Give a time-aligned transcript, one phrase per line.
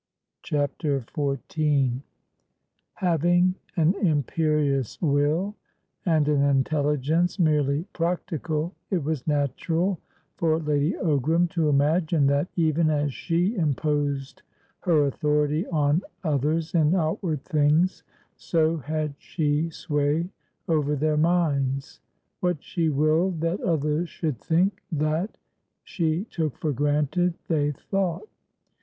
[0.41, 2.01] CHAPTER XIV
[2.95, 5.53] Having an imperious Will
[6.07, 9.99] and an intelligence merely practical, it was natural
[10.37, 14.41] for Lady Ogram to imagine that, even as she imposed
[14.79, 18.01] her authority on others in outward things,
[18.35, 20.27] so had she sway
[20.67, 21.99] over their minds;
[22.39, 25.37] what she willed that others should think, that,
[25.83, 28.27] she took for granted, they thought.